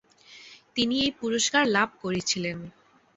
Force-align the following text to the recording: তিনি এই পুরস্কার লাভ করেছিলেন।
তিনি 0.75 0.95
এই 1.05 1.11
পুরস্কার 1.19 1.63
লাভ 1.67 1.89
করেছিলেন। 2.01 2.57